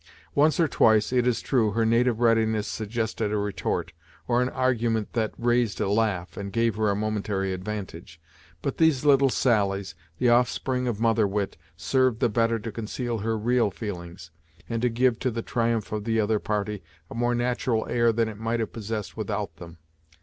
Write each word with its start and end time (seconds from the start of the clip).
Once 0.33 0.59
or 0.59 0.67
twice, 0.67 1.13
it 1.13 1.27
is 1.27 1.41
true, 1.41 1.73
her 1.73 1.85
native 1.85 2.19
readiness 2.19 2.67
suggested 2.67 3.31
a 3.31 3.37
retort, 3.37 3.93
or 4.27 4.41
an 4.41 4.49
argument 4.49 5.13
that 5.13 5.31
raised 5.37 5.79
a 5.79 5.87
laugh, 5.87 6.35
and 6.35 6.51
gave 6.51 6.73
her 6.75 6.89
a 6.89 6.95
momentary 6.95 7.53
advantage; 7.53 8.19
but 8.63 8.77
these 8.79 9.05
little 9.05 9.29
sallies, 9.29 9.93
the 10.17 10.27
offspring 10.27 10.87
of 10.87 10.99
mother 10.99 11.27
wit, 11.27 11.55
served 11.77 12.19
the 12.19 12.29
better 12.29 12.57
to 12.57 12.71
conceal 12.71 13.19
her 13.19 13.37
real 13.37 13.69
feelings, 13.69 14.31
and 14.67 14.81
to 14.81 14.89
give 14.89 15.19
to 15.19 15.29
the 15.29 15.43
triumph 15.43 15.91
of 15.91 16.03
the 16.03 16.19
other 16.19 16.39
party 16.39 16.81
a 17.11 17.13
more 17.13 17.35
natural 17.35 17.87
air 17.87 18.11
than 18.11 18.27
it 18.27 18.39
might 18.39 18.59
have 18.59 18.73
possessed 18.73 19.15
without 19.15 19.57
them. 19.57 19.77